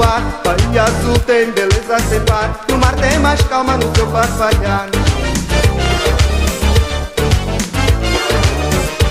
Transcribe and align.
luar 0.00 0.22
Bahia 0.42 0.84
azul 0.84 1.18
tem 1.20 1.50
beleza 1.50 1.98
sem 2.08 2.20
par 2.20 2.64
No 2.68 2.78
mar 2.78 2.94
tem 2.94 3.18
mais 3.18 3.40
calma 3.42 3.76
no 3.76 3.94
seu 3.94 4.10
farfalhar 4.10 4.88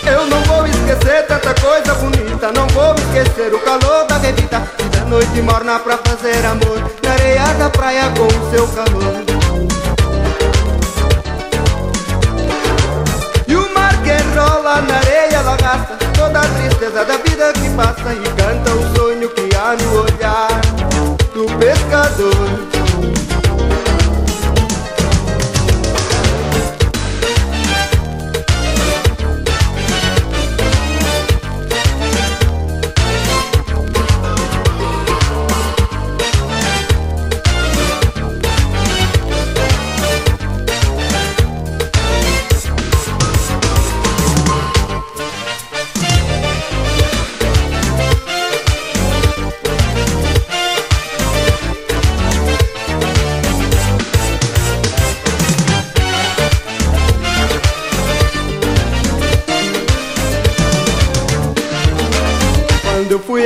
Eu 0.05 0.25
não 0.25 0.41
vou 0.43 0.65
esquecer 0.65 1.27
tanta 1.27 1.53
coisa 1.61 1.93
bonita. 1.93 2.51
Não 2.51 2.65
vou 2.69 2.95
esquecer 2.95 3.53
o 3.53 3.59
calor 3.59 4.07
da 4.07 4.17
revista 4.17 4.59
E 4.79 4.83
da 4.89 5.05
noite 5.05 5.39
morna 5.43 5.77
pra 5.79 5.97
fazer 5.97 6.43
amor. 6.47 6.81
Na 7.03 7.11
areia 7.11 7.53
da 7.59 7.69
praia 7.69 8.11
com 8.17 8.25
o 8.25 8.49
seu 8.49 8.67
calor. 8.69 9.13
E 13.47 13.55
o 13.55 13.73
mar 13.75 13.95
que 14.01 14.17
rola 14.35 14.81
na 14.81 14.95
areia 14.95 15.41
lagarta. 15.41 15.95
Toda 16.17 16.39
a 16.39 16.47
tristeza 16.47 17.05
da 17.05 17.17
vida 17.17 17.53
que 17.53 17.69
passa 17.75 18.11
E 18.11 18.23
canta 18.41 18.71
o 18.71 18.98
sonho 19.19 19.29
que 19.29 19.49
há 19.55 19.75
no 19.75 20.01
olhar 20.01 20.61
Do 21.33 21.45
pescador 21.57 22.88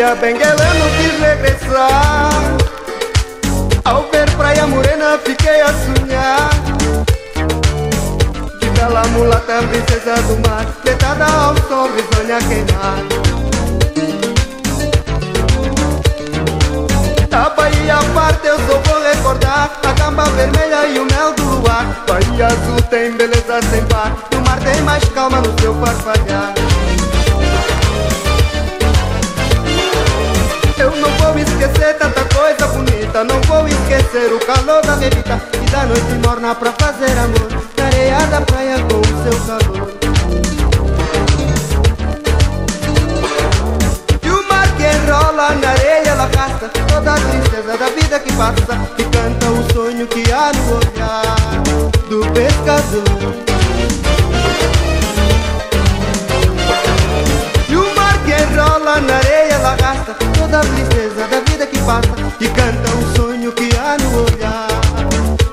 A 0.03 0.15
Benguela 0.15 0.73
não 0.73 0.89
quis 0.97 1.17
regressar. 1.17 2.29
Ao 3.85 4.01
ver 4.11 4.29
Praia 4.31 4.67
Morena 4.67 5.17
fiquei 5.23 5.61
a 5.61 5.67
sonhar. 5.67 6.49
De 8.59 8.69
bela 8.71 9.07
mulata, 9.07 9.63
princesa 9.63 10.21
do 10.23 10.47
mar 10.47 10.65
Deitada 10.83 11.23
ao 11.25 11.55
sol, 11.69 11.89
risonha 11.95 12.37
queimar 12.39 12.99
Da 17.29 17.49
Bahia 17.49 17.97
parte 18.13 18.47
eu 18.47 18.57
só 18.57 18.79
vou 18.79 19.01
recordar 19.01 19.71
A 19.83 19.93
camba 19.93 20.25
vermelha 20.25 20.85
e 20.87 20.99
o 20.99 21.05
mel 21.05 21.33
do 21.33 21.43
luar. 21.43 22.03
Bahia 22.07 22.47
azul 22.47 22.81
tem 22.89 23.11
beleza 23.13 23.61
sem 23.71 23.85
par 23.85 24.13
O 24.35 24.41
mar 24.47 24.59
tem 24.59 24.81
mais 24.81 25.03
calma 25.09 25.39
no 25.39 25.59
seu 25.61 25.73
farfalhar 25.75 26.53
Eu 30.77 30.95
não 30.95 31.09
vou 31.17 31.37
esquecer 31.37 31.97
tanta 31.97 32.23
coisa 32.35 32.67
bonita. 32.67 33.23
Não 33.23 33.39
vou 33.41 33.67
esquecer 33.67 34.31
o 34.33 34.39
calor 34.39 34.81
da 34.85 34.95
bebida. 34.95 35.41
E 35.61 35.71
da 35.71 35.85
noite 35.85 36.13
morna 36.25 36.55
pra 36.55 36.71
fazer 36.73 37.17
amor. 37.17 37.63
Na 37.77 37.85
areia 37.85 38.19
da 38.27 38.41
praia 38.41 38.77
com 38.89 38.99
o 38.99 39.23
seu 39.23 39.39
calor 39.45 39.93
E 44.23 44.29
o 44.29 44.49
mar 44.49 44.67
que 44.75 45.11
rola 45.11 45.49
na 45.55 45.69
areia 45.69 46.09
ela 46.09 46.23
arrasta 46.23 46.69
Toda 46.87 47.13
a 47.13 47.15
tristeza 47.15 47.77
da 47.77 47.89
vida 47.89 48.19
que 48.19 48.31
passa. 48.33 48.79
E 48.97 49.03
canta 49.03 49.45
o 49.47 49.73
sonho 49.73 50.07
que 50.07 50.31
há 50.31 50.51
no 50.53 50.75
olhar 50.77 51.35
Do 52.09 52.25
pescador. 52.31 53.33
E 57.69 57.75
o 57.75 57.95
mar 57.95 58.17
que 58.25 58.55
rola 58.55 59.01
na 59.01 59.15
areia 59.15 59.32
Toda 60.37 60.59
a 60.59 60.61
tristeza 60.61 61.27
da 61.27 61.39
vida 61.49 61.65
que 61.65 61.77
passa 61.79 62.09
E 62.39 62.47
canta 62.47 62.95
o 62.95 63.15
sonho 63.15 63.51
que 63.53 63.69
há 63.75 63.97
no 63.97 64.23
olhar 64.23 64.67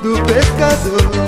Do 0.03 0.23
pescador 0.25 1.20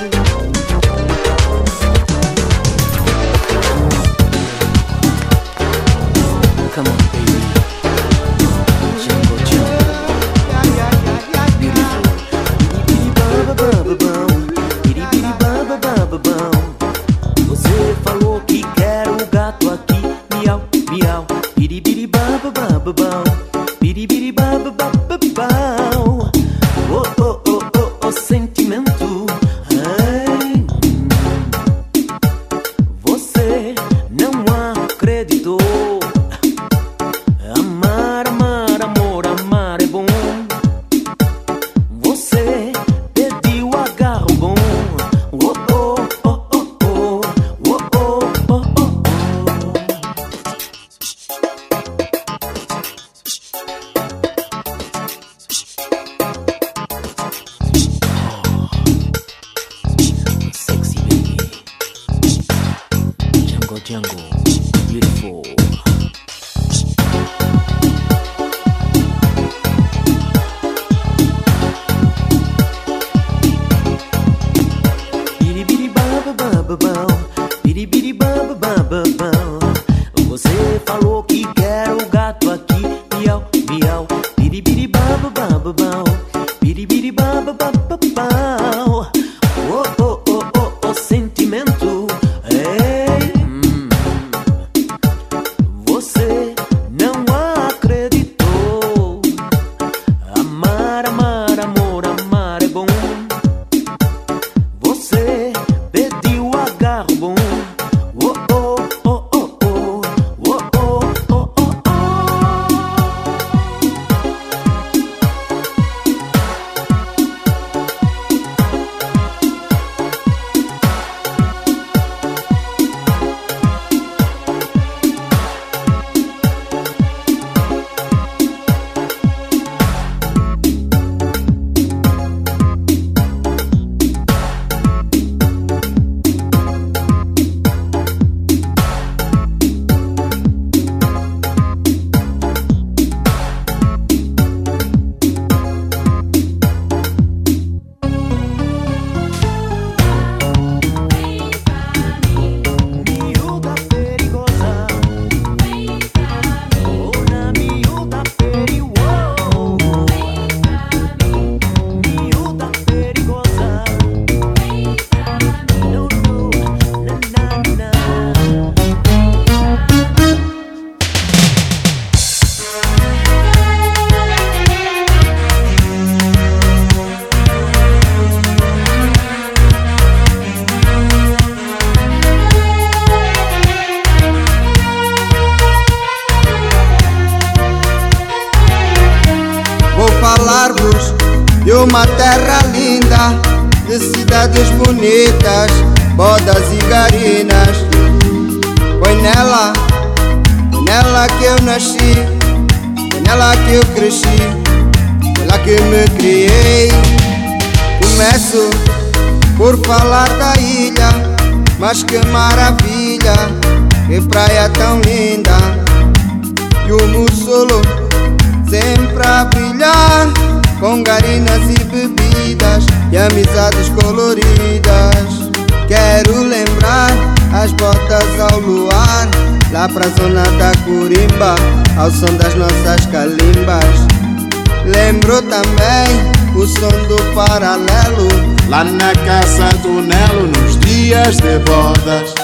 Nelo, 240.06 240.47
nos 240.49 240.79
dias 240.81 241.37
de 241.39 241.59
bodas. 241.59 242.42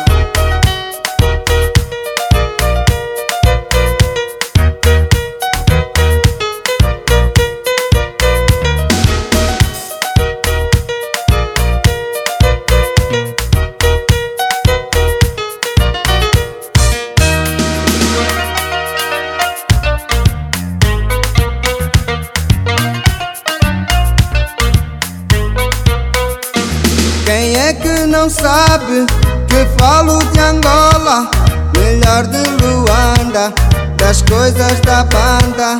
Não 28.28 28.35
sabe 28.35 29.06
que 29.49 29.82
falo 29.82 30.18
de 30.18 30.40
Angola, 30.40 31.30
melhor 31.78 32.26
de 32.26 32.42
Luanda, 32.62 33.54
das 33.97 34.20
coisas 34.20 34.78
da 34.80 35.04
banda. 35.04 35.78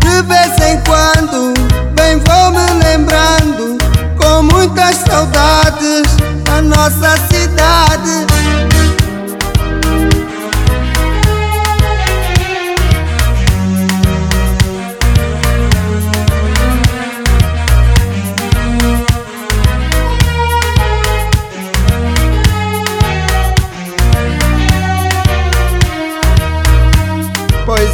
De 0.00 0.22
vez 0.22 0.58
em 0.60 0.80
quando, 0.80 1.54
bem 1.94 2.18
vou 2.18 2.50
me 2.50 2.84
lembrando, 2.84 3.78
com 4.20 4.42
muitas 4.42 4.96
saudades, 4.96 6.02
a 6.52 6.60
nossa 6.62 7.16
cidade. 7.30 8.26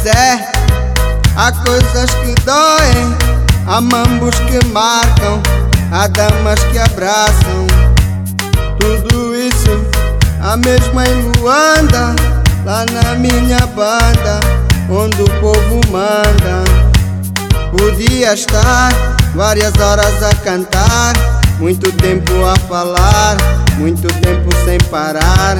É, 0.07 0.51
há 1.35 1.51
coisas 1.51 2.11
que 2.11 2.35
doem, 2.43 3.15
há 3.67 3.81
mambos 3.81 4.35
que 4.35 4.63
marcam, 4.67 5.41
há 5.91 6.07
damas 6.07 6.59
que 6.71 6.77
abraçam. 6.77 7.67
Tudo 8.79 9.35
isso, 9.35 9.85
a 10.41 10.55
mesma 10.57 11.05
em 11.05 11.31
Luanda, 11.39 12.15
lá 12.65 12.85
na 12.91 13.15
minha 13.15 13.65
banda, 13.67 14.39
onde 14.89 15.21
o 15.21 15.29
povo 15.39 15.81
manda. 15.91 16.63
Podia 17.77 18.33
estar 18.33 18.91
várias 19.33 19.73
horas 19.79 20.23
a 20.23 20.33
cantar, 20.43 21.13
muito 21.59 21.91
tempo 21.93 22.31
a 22.45 22.55
falar, 22.67 23.37
muito 23.77 24.07
tempo 24.21 24.49
sem 24.65 24.77
parar 24.89 25.57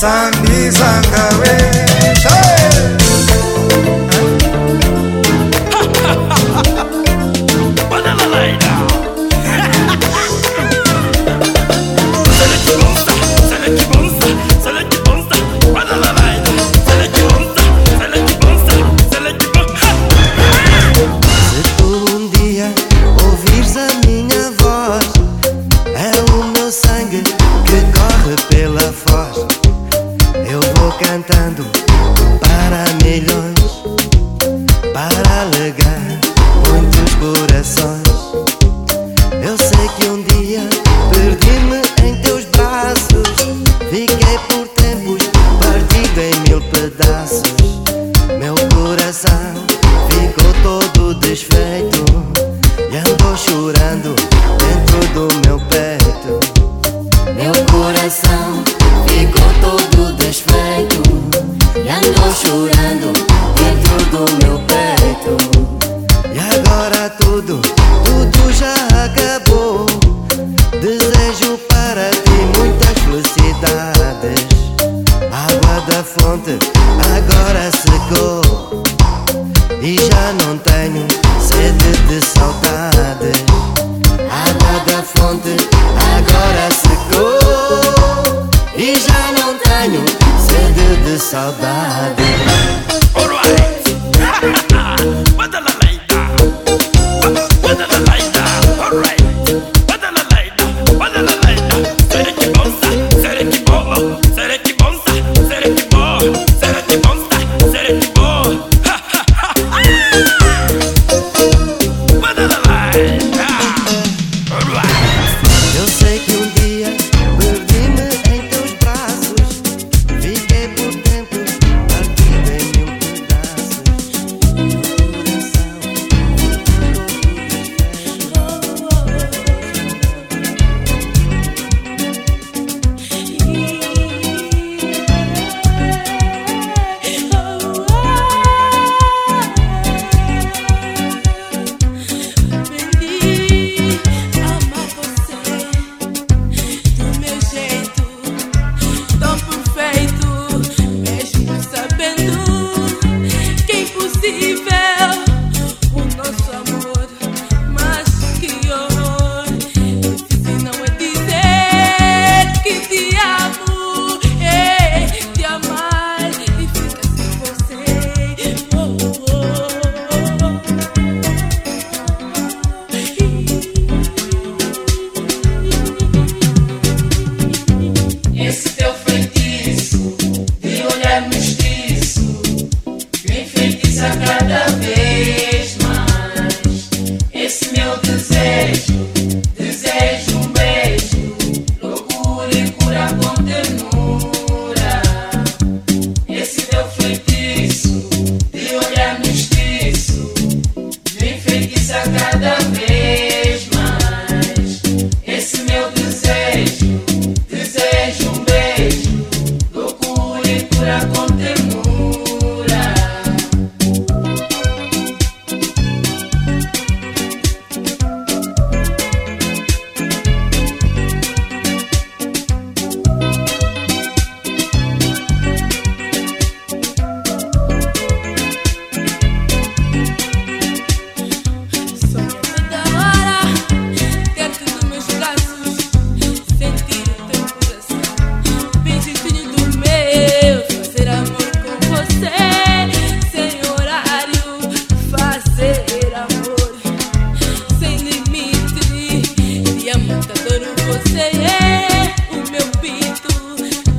sandizangawe. 0.00 1.87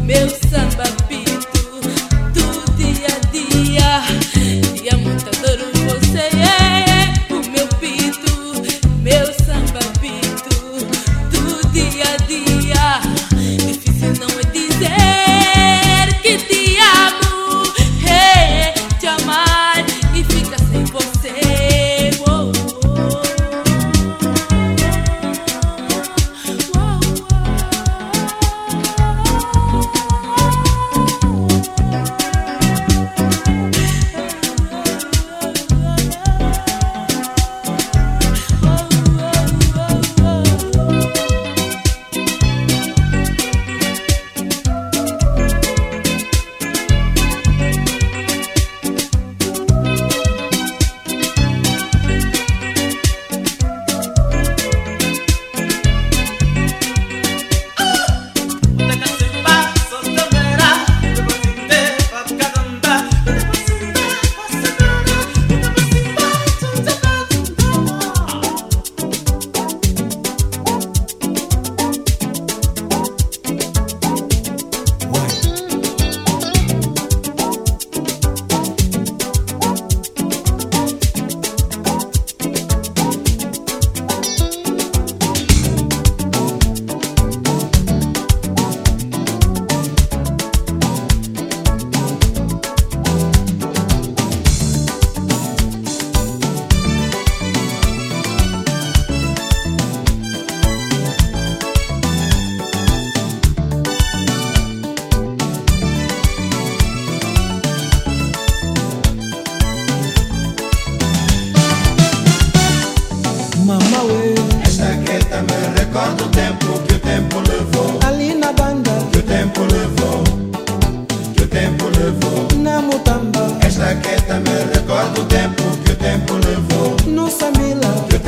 Meu 0.10 0.39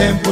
tiempo. 0.01 0.30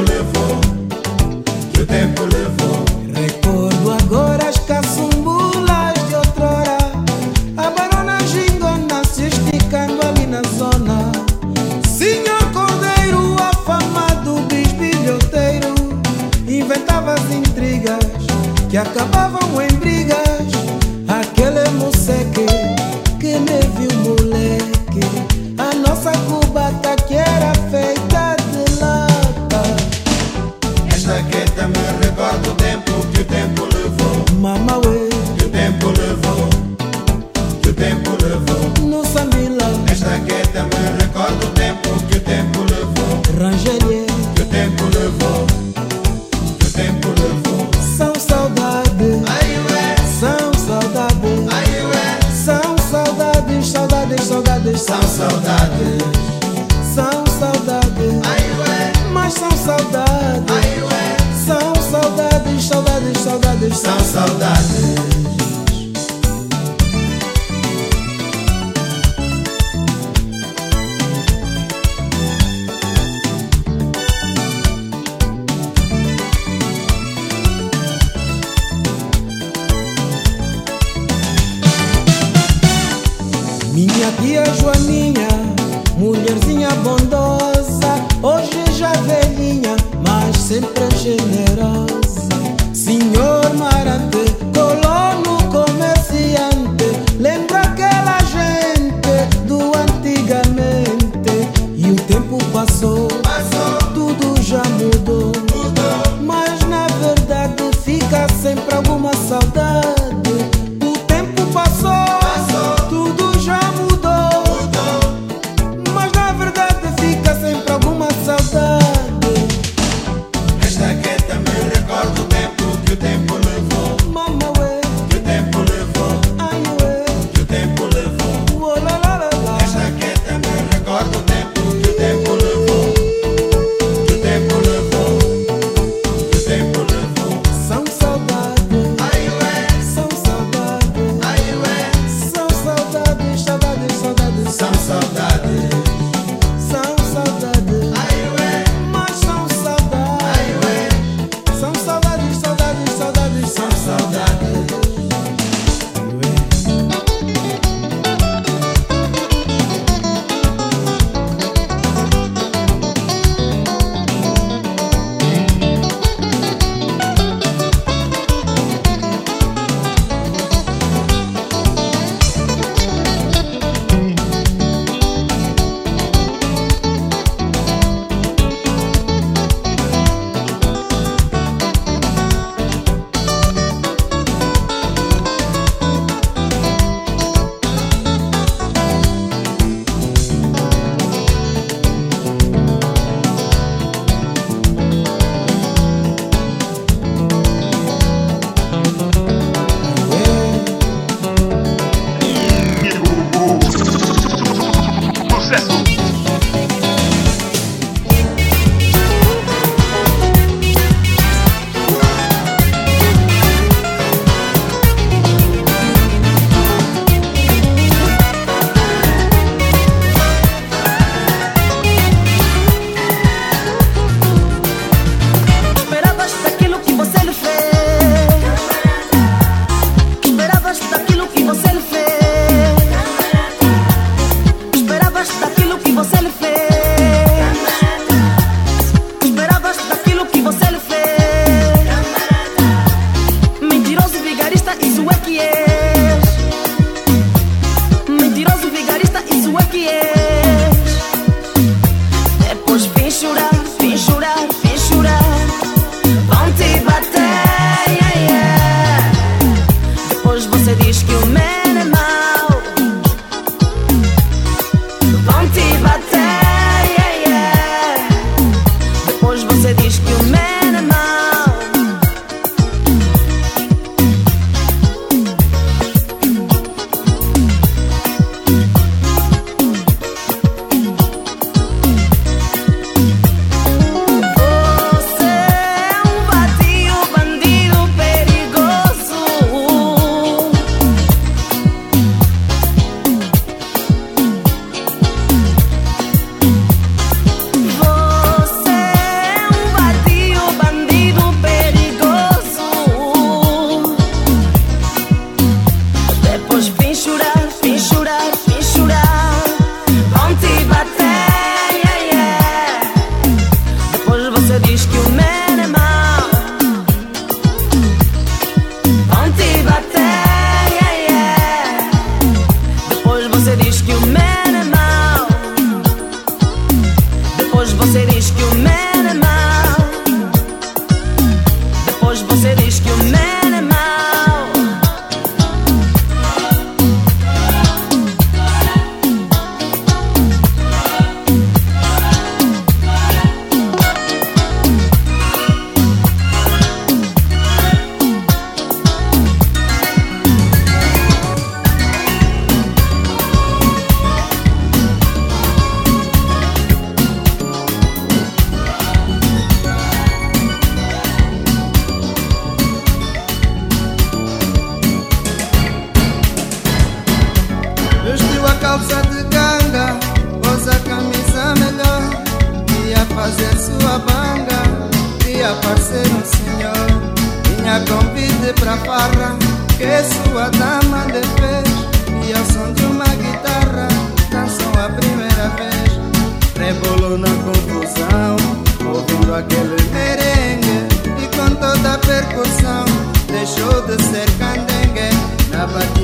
aquele 389.35 389.81
merengue 389.91 390.87
E 391.21 391.27
com 391.35 391.55
toda 391.55 391.93
a 391.93 391.97
percussão 391.97 392.85
Deixou 393.31 393.81
de 393.85 394.03
ser 394.03 394.29
candengue. 394.37 395.09
Na 395.51 395.67
batida 395.67 395.98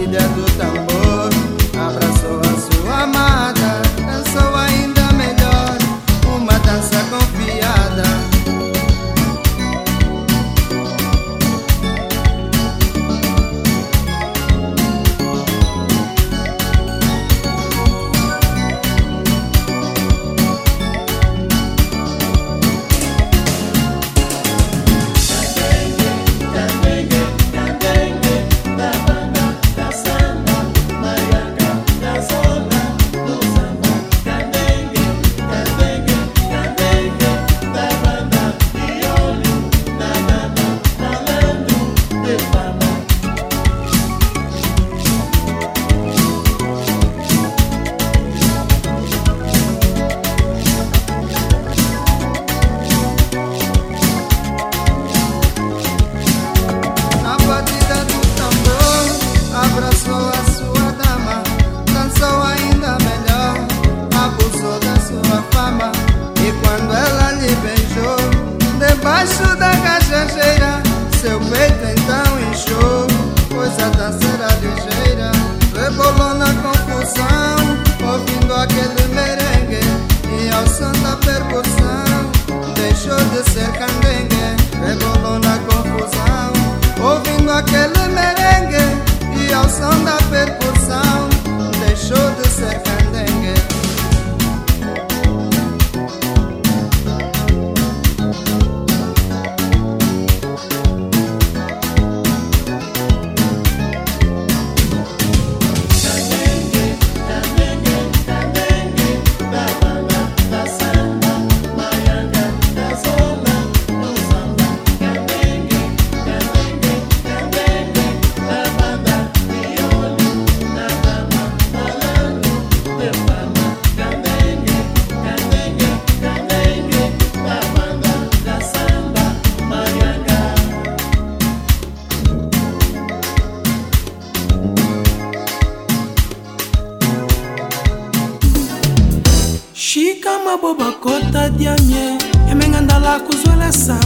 kolesa 143.66 143.98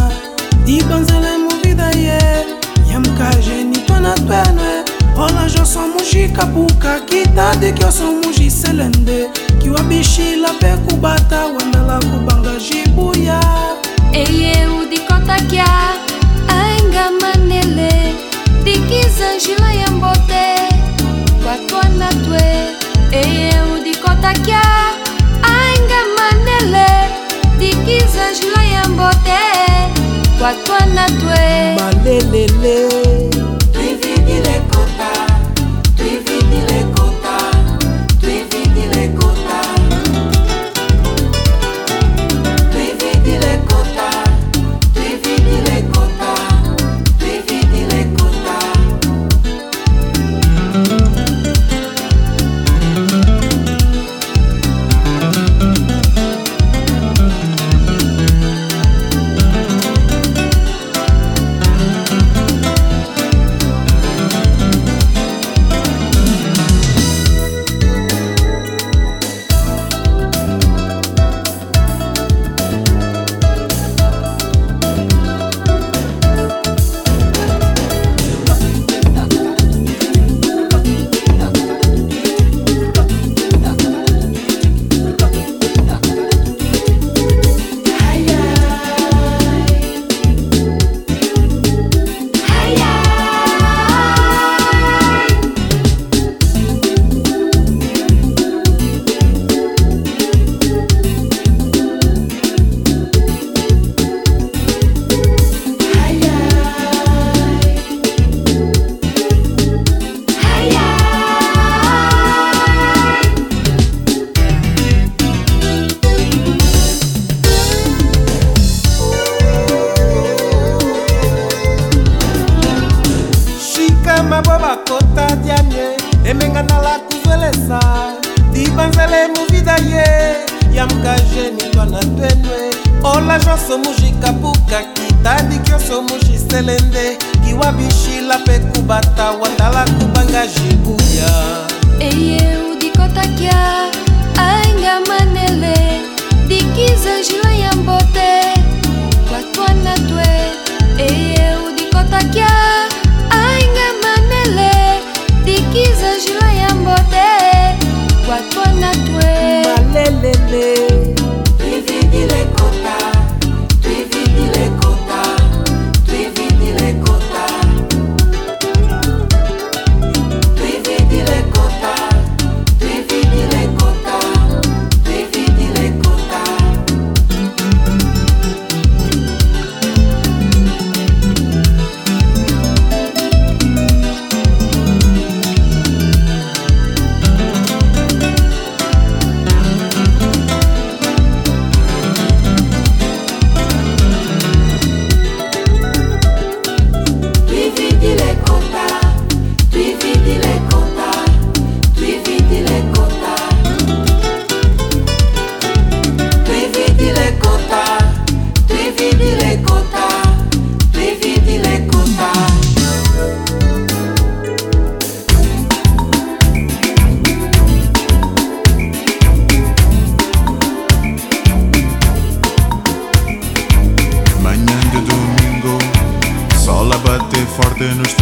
ibanzela 0.65 1.28
emovida 1.36 1.89
ye 1.89 2.19
yamkajeni 2.91 3.78
mpo 3.78 4.00
na 4.00 4.13
pene 4.13 4.72
olage 5.17 5.62
osomuji 5.62 6.30
kapuka 6.30 7.00
kitadeki 7.00 7.84
osomuji 7.86 8.52
selende 8.52 9.30
kiwa 9.62 9.84
bishila 9.84 10.54
mpe 10.54 10.67
kubata 10.67 11.45
wandala 11.45 12.00
kubanga 12.00 12.52
jibuya. 12.60 13.39
Eye 14.13 14.67
udikotakia 14.67 15.65
ainga 16.48 17.12
manele 17.22 18.13
dikiza 18.63 19.34
njila 19.38 19.74
ya 19.74 19.91
mbote 19.91 20.56
kwatwana 21.43 22.08
twe 22.13 22.43
eye 23.12 23.54
udikotakia 23.76 24.62
bolingo 28.99 29.09
te 29.25 29.43
kwatwana 30.39 31.05
twe 31.19 31.75
balelele 31.77 32.77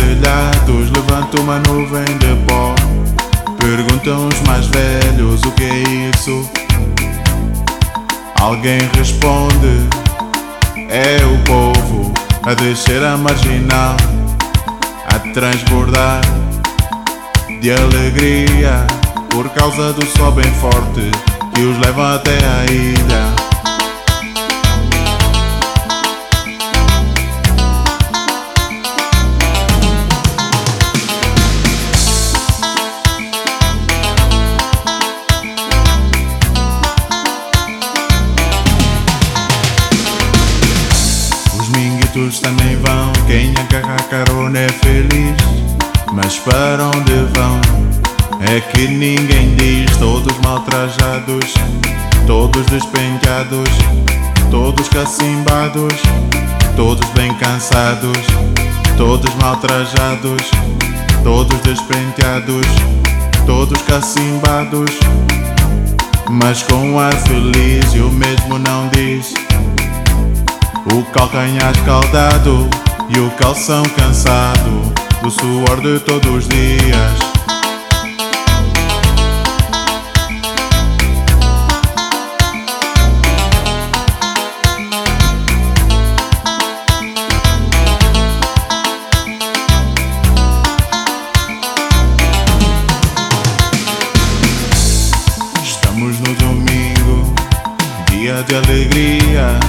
telhados, 0.08 0.89
levanta 0.91 1.41
uma 1.41 1.60
nuvem 1.60 2.06
de 2.06 2.36
pó. 2.48 2.74
Perguntam 3.60 4.28
os 4.28 4.39
mais 4.41 4.65
velhos 4.67 5.41
o 5.43 5.52
que 5.52 5.63
é 5.63 5.84
isso. 6.15 6.50
Alguém 8.39 8.80
responde: 8.96 9.88
É 10.89 11.17
o 11.26 11.38
povo 11.43 12.13
a 12.43 12.54
descer 12.54 13.04
a 13.04 13.17
marginal, 13.17 13.98
a 15.13 15.20
transbordar 15.34 16.22
de 17.62 17.72
alegria 17.72 18.86
por 19.30 19.50
causa 19.50 19.91
do 19.93 20.06
sol 20.06 20.32
bem 20.32 20.52
forte 20.56 21.12
que 21.54 21.62
os 21.62 21.78
leva 21.80 22.15
até 22.15 22.38
a 22.38 22.72
ilha. 22.72 23.37
Vão, 42.55 43.12
quem 43.27 43.53
agarra 43.57 43.97
carona 44.10 44.60
é 44.60 44.69
feliz. 44.69 45.36
Mas 46.13 46.38
para 46.39 46.86
onde 46.86 47.13
vão? 47.33 47.60
É 48.41 48.60
que 48.62 48.88
ninguém 48.88 49.55
diz. 49.55 49.97
Todos 49.97 50.38
mal 50.39 50.62
trajados, 50.62 51.53
todos 52.25 52.65
despenteados, 52.67 53.69
todos 54.49 54.88
cacimbados, 54.89 55.93
todos 56.75 57.07
bem 57.10 57.33
cansados, 57.36 58.17
todos 58.95 59.33
mal 59.36 59.57
trajados, 59.57 60.49
todos 61.23 61.60
despenteados, 61.62 62.67
todos 63.45 63.81
cacimbados. 63.81 64.91
Mas 66.29 66.63
com 66.63 66.99
ar 66.99 67.13
feliz 67.13 67.93
e 67.93 67.99
o 67.99 68.10
mesmo 68.10 68.60
não 68.60 68.88
diz. 68.89 69.46
O 70.93 71.04
calcanhar 71.12 71.71
escaldado 71.71 72.69
e 73.10 73.19
o 73.19 73.30
calção 73.32 73.84
cansado 73.95 74.93
do 75.21 75.30
suor 75.30 75.82
de 75.82 76.00
todos 76.00 76.36
os 76.36 76.47
dias. 76.47 77.19
Estamos 95.63 96.19
no 96.19 96.34
domingo, 96.36 97.34
dia 98.10 98.43
de 98.43 98.56
alegria, 98.56 99.60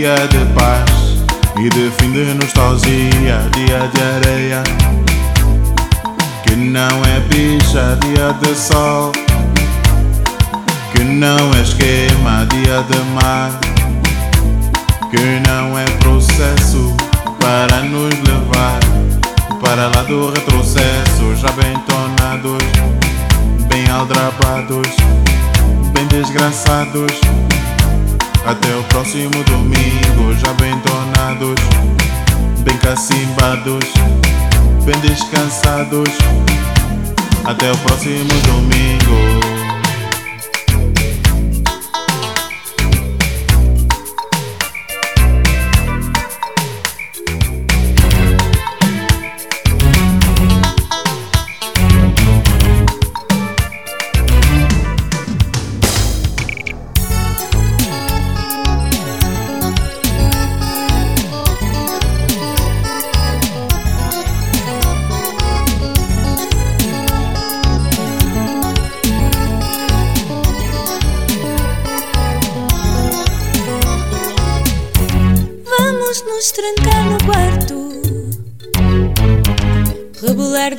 dia 0.00 0.14
de 0.28 0.38
paz 0.54 0.90
e 1.58 1.68
de 1.68 1.90
fim 1.98 2.10
de 2.10 2.32
nostalgia, 2.32 3.38
dia 3.52 3.86
de 3.92 4.02
areia 4.02 4.62
que 6.42 6.56
não 6.56 7.04
é 7.04 7.20
bicha, 7.28 7.98
dia 8.00 8.32
de 8.40 8.58
sol 8.58 9.12
que 10.90 11.04
não 11.04 11.52
é 11.54 11.60
esquema, 11.60 12.46
dia 12.46 12.82
de 12.84 12.98
mar 13.12 13.50
que 15.10 15.46
não 15.46 15.78
é 15.78 15.84
processo 15.98 16.96
para 17.38 17.82
nos 17.82 18.14
levar 18.20 18.80
para 19.60 19.88
lá 19.88 20.02
do 20.04 20.30
retrocesso, 20.30 21.36
já 21.36 21.52
bem 21.52 21.78
tonados, 21.80 22.64
bem 23.68 23.86
aldrabados, 23.90 24.96
bem 25.92 26.06
desgraçados. 26.06 27.39
Até 28.50 28.74
o 28.74 28.82
próximo 28.82 29.44
domingo, 29.44 30.34
já 30.44 30.52
bem 30.54 30.76
tonados, 30.80 31.54
bem 32.64 32.76
cacimbados, 32.78 33.84
bem 34.84 34.98
descansados. 35.02 36.08
Até 37.44 37.70
o 37.70 37.78
próximo 37.78 38.34
domingo. 38.48 39.59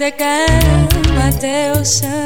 Da 0.02 0.12
cama 0.12 1.28
até 1.30 1.70
ao 1.70 1.86
chão 1.86 2.21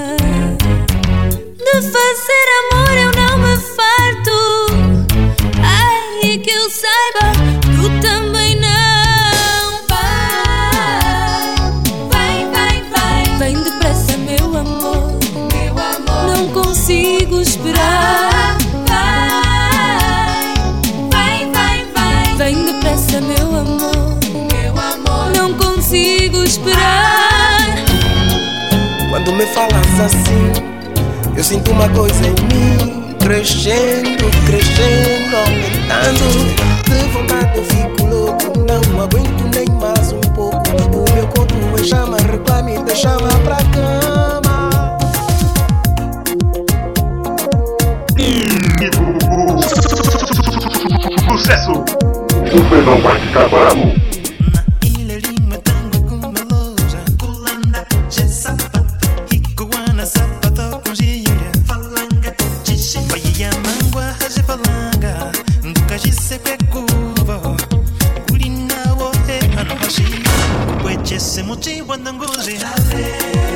Te 72.75 73.54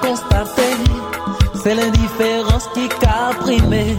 constaté, 0.00 0.62
c'est 1.62 1.74
l'indifférence 1.74 2.68
qui 2.74 2.88
qu'a 2.88 3.30
primé. 3.40 3.96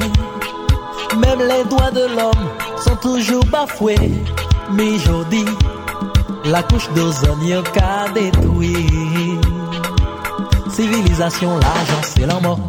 Même 1.18 1.40
les 1.40 1.64
doigts 1.70 1.92
de 1.92 2.02
l'homme 2.16 2.50
sont 2.84 2.96
toujours 2.98 3.46
bafoués. 3.46 4.12
Mais 4.74 4.96
aujourd'hui, 4.96 5.46
la 6.46 6.64
couche 6.64 6.90
d'ozone 6.94 7.64
qu'a 7.74 8.12
détruit. 8.14 9.40
Civilisation, 10.70 11.58
l'argent, 11.58 12.02
c'est 12.04 12.26
la 12.26 12.40
mort. 12.40 12.60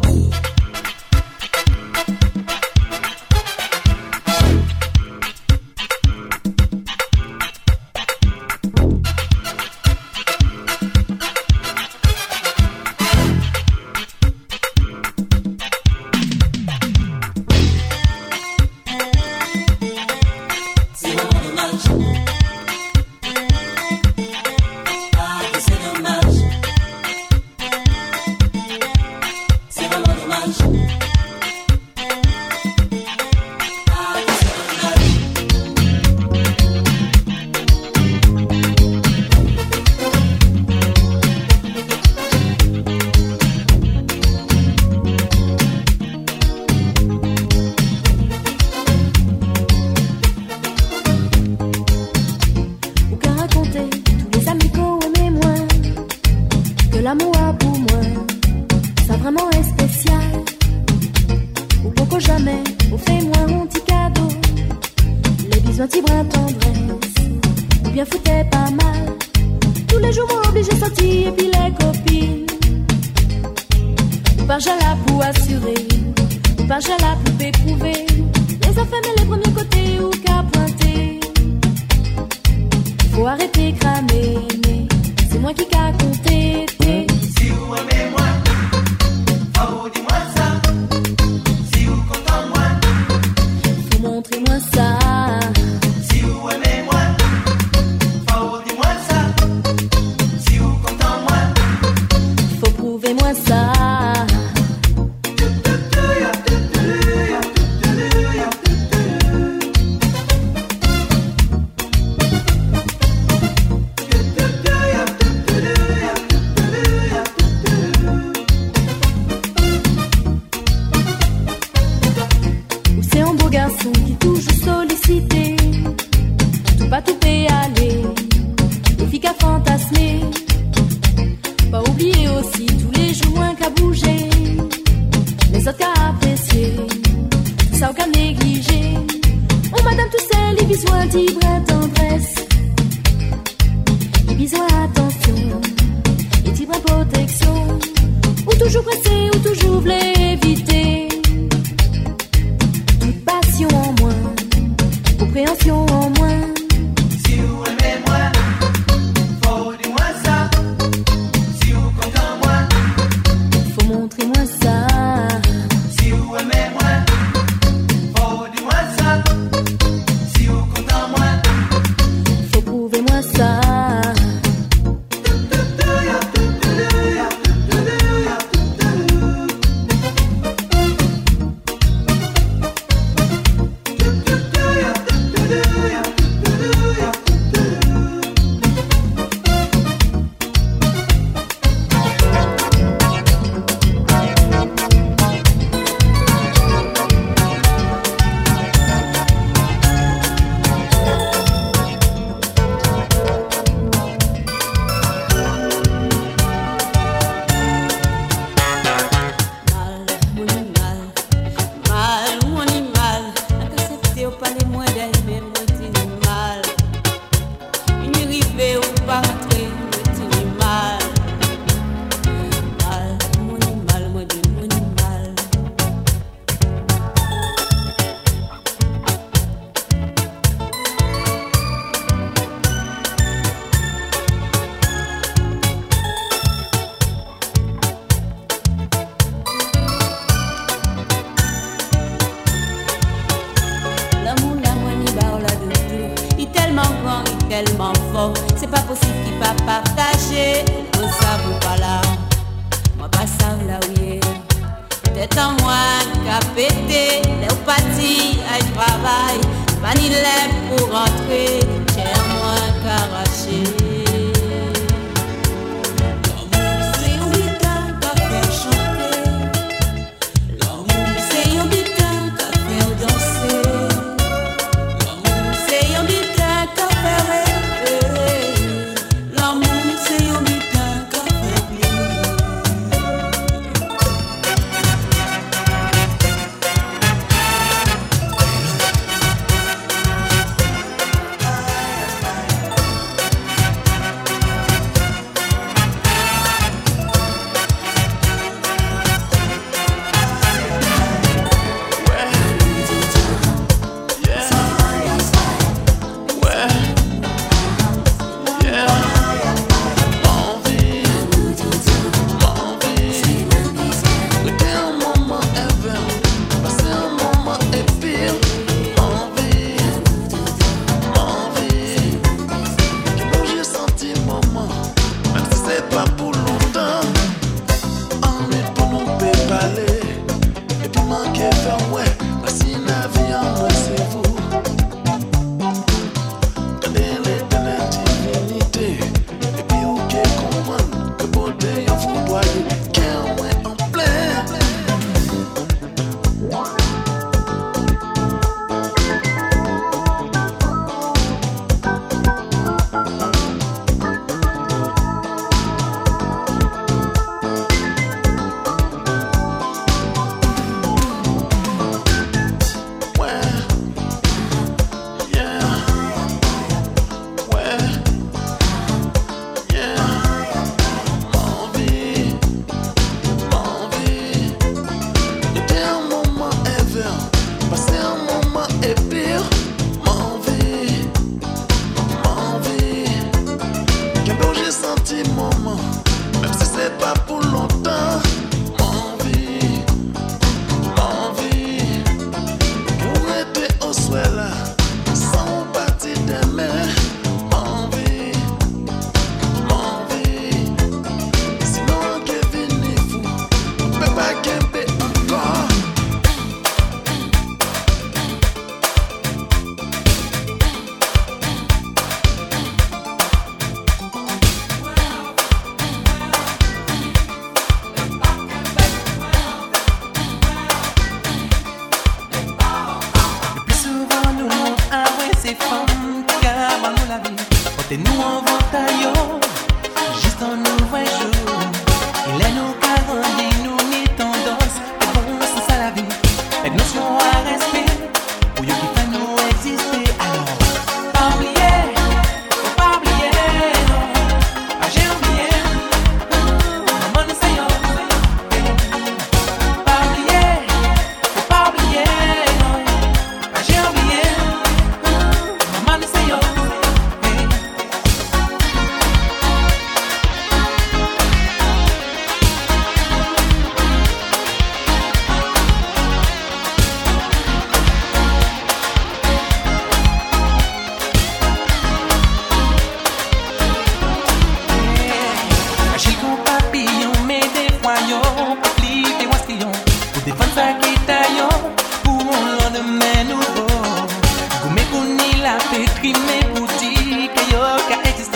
passar. 103.33 104.00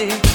way. 0.07 0.34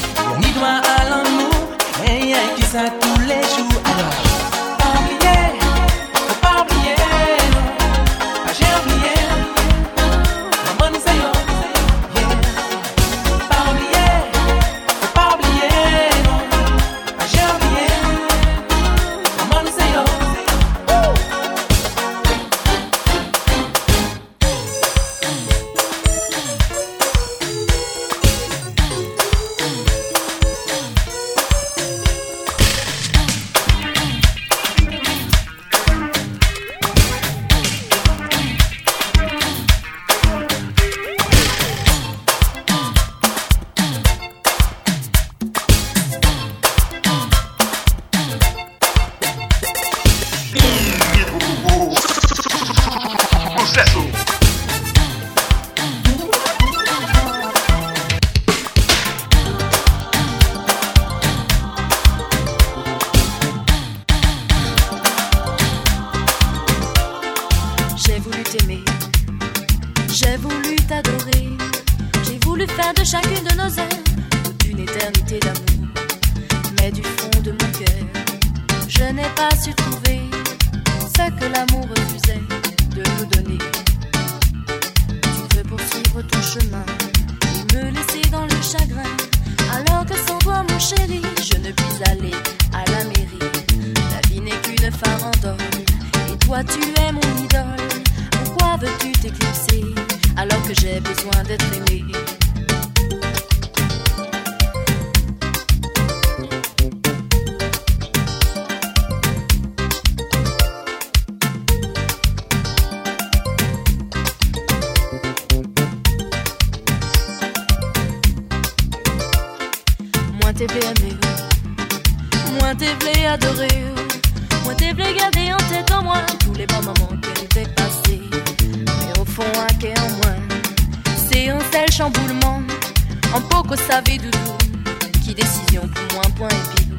Tampoco 133.41 133.77
savait 133.77 134.19
de 134.19 134.31
tout. 134.31 135.19
Qui 135.25 135.35
décision 135.35 135.83
pour 135.83 136.15
moi, 136.15 136.23
point 136.37 136.49
et 136.49 136.77
pilou. 136.77 136.97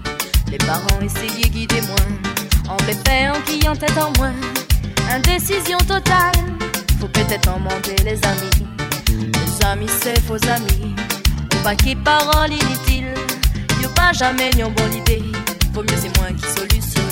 Les 0.50 0.58
parents 0.58 1.00
essayaient 1.02 1.50
guider 1.50 1.82
moi. 1.82 1.96
En 2.70 2.78
pépère, 2.78 3.36
en 3.36 3.42
qui 3.42 3.68
en 3.68 3.76
tête 3.76 3.98
en 3.98 4.12
moins. 4.18 4.34
Indécision 5.12 5.78
totale. 5.80 6.32
Faut 7.00 7.08
peut-être 7.08 7.48
en 7.50 7.60
demander 7.60 7.96
les 8.04 8.20
amis. 8.26 8.68
Les 9.10 9.66
amis, 9.66 9.90
c'est 10.02 10.20
faux 10.22 10.44
amis. 10.50 10.96
Au 11.54 11.64
paquet 11.64 11.96
paroles 11.96 12.52
inutiles. 12.52 13.14
Y'a 13.82 13.90
pas 13.90 14.14
jamais 14.14 14.52
une 14.58 14.74
bonne 14.74 14.94
idée. 14.94 15.24
Vaut 15.74 15.84
mieux 15.84 15.98
c'est 15.98 16.18
moi 16.18 16.28
qui 16.36 16.48
solutionner. 16.48 17.12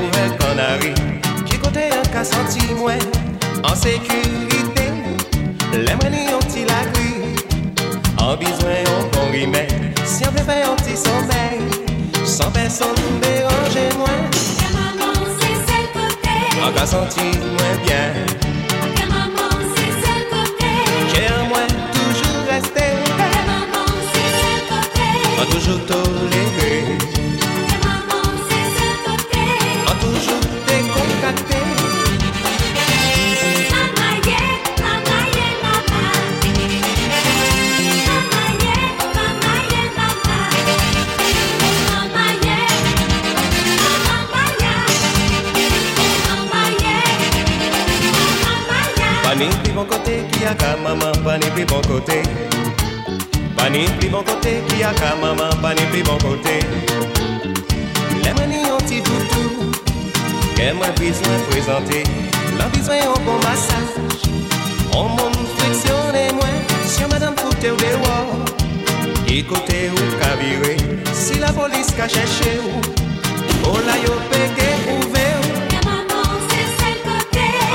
Pani 49.41 49.57
pli 49.63 49.73
bon 49.73 49.85
kote 49.89 50.15
ki 50.31 50.45
a 50.45 50.53
ka 50.53 50.75
maman, 50.83 51.15
pani 51.25 51.47
pli 51.53 51.63
bon 51.65 51.81
kote 51.89 52.17
Pani 53.57 53.87
pli 53.97 54.09
bon 54.13 54.23
kote 54.23 54.51
ki 54.67 54.83
a 54.83 54.91
ka 54.93 55.15
maman, 55.21 55.49
pani 55.63 55.81
pli 55.89 56.03
bon 56.03 56.19
kote 56.21 56.57
Le 58.21 58.35
mani 58.37 58.61
yon 58.61 58.85
ti 58.85 59.01
toutou, 59.01 59.71
ke 60.53 60.69
mwen 60.77 60.93
bizwen 61.01 61.41
prezante 61.49 62.03
Lan 62.59 62.69
bizwen 62.77 63.01
yon 63.01 63.17
bon 63.25 63.41
masaj, 63.47 63.97
on 64.93 65.09
moun 65.17 65.33
fleksione 65.57 66.25
mwen 66.37 66.61
Si 66.85 67.09
madame 67.09 67.33
koute 67.41 67.73
ou 67.73 67.81
dewa, 67.81 68.17
ki 69.25 69.41
kote 69.49 69.87
ou 69.89 70.17
kavire 70.21 70.77
Si 71.17 71.41
la 71.41 71.49
polis 71.57 71.89
ka 71.97 72.05
cheshe 72.05 72.59
ou, 72.61 72.89
oh 73.65 73.73
o 73.73 73.79
la 73.89 74.03
yo 74.05 74.21
peke 74.29 74.75
ou. 74.85 75.00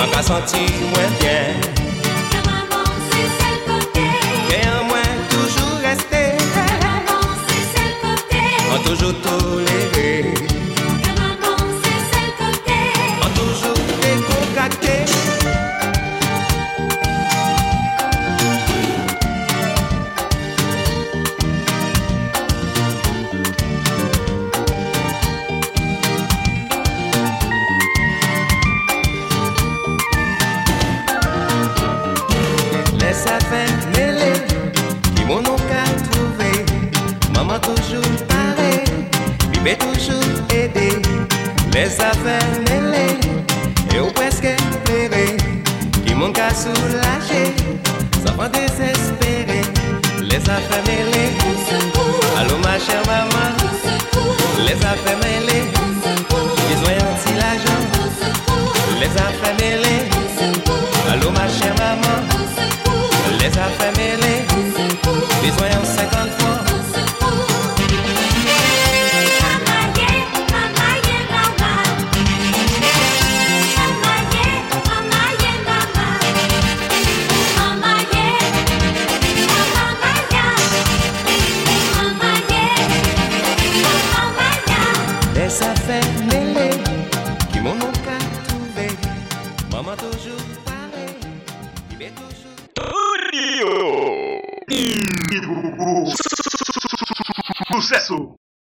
Mwa 0.06 0.14
ka 0.14 0.22
santi 0.22 0.56
mwen 0.56 1.10
bien. 1.20 1.60
Ke 2.30 2.38
maman 2.46 2.86
se 3.10 3.22
sel 3.38 3.56
kote 3.66 4.06
Ke 4.48 4.58
an 4.70 4.86
mwen 4.88 5.16
toujou 5.30 5.80
reste 5.82 6.22
Ke 6.54 6.64
maman 6.84 7.38
se 7.48 7.58
sel 7.74 7.92
kote 8.02 8.42
An 8.74 8.82
toujou 8.86 9.12
tou 9.24 9.65
Mez 41.86 42.00
afer 42.00 42.42
mele 42.68 43.06
Yo 43.94 44.06
preske 44.10 44.56
plere 44.84 45.36
Ki 46.02 46.14
moun 46.18 46.32
ka 46.34 46.48
soulaje 46.50 47.42
Safan 48.24 48.50
desespere 48.50 49.60
Les 50.30 50.50
afer 50.56 50.82
mele 50.88 51.24
Alo 52.40 52.58
ma 52.64 52.74
chère 52.84 53.06
maman. 53.06 53.54
Les 54.66 54.82
afer 54.92 55.16
mele 55.22 55.45